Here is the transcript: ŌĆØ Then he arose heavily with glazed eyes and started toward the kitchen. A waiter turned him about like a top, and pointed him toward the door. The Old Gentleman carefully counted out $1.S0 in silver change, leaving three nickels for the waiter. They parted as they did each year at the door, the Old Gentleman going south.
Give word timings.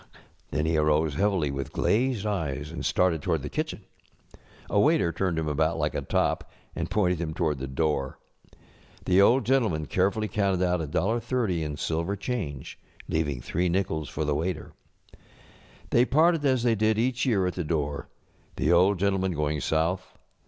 ŌĆØ 0.01 0.07
Then 0.49 0.65
he 0.65 0.77
arose 0.77 1.13
heavily 1.13 1.51
with 1.51 1.71
glazed 1.71 2.25
eyes 2.25 2.71
and 2.71 2.83
started 2.83 3.21
toward 3.21 3.43
the 3.43 3.49
kitchen. 3.51 3.85
A 4.67 4.79
waiter 4.79 5.11
turned 5.11 5.37
him 5.37 5.47
about 5.47 5.77
like 5.77 5.93
a 5.93 6.01
top, 6.01 6.49
and 6.75 6.89
pointed 6.89 7.21
him 7.21 7.35
toward 7.35 7.59
the 7.59 7.67
door. 7.67 8.17
The 9.05 9.21
Old 9.21 9.45
Gentleman 9.45 9.85
carefully 9.85 10.27
counted 10.27 10.63
out 10.67 10.79
$1.S0 10.79 11.61
in 11.61 11.77
silver 11.77 12.15
change, 12.15 12.79
leaving 13.07 13.41
three 13.41 13.69
nickels 13.69 14.09
for 14.09 14.25
the 14.25 14.33
waiter. 14.33 14.73
They 15.91 16.05
parted 16.05 16.43
as 16.45 16.63
they 16.63 16.73
did 16.73 16.97
each 16.97 17.23
year 17.27 17.45
at 17.45 17.53
the 17.53 17.63
door, 17.63 18.09
the 18.55 18.71
Old 18.71 18.97
Gentleman 18.97 19.33
going 19.33 19.61
south. 19.61 20.17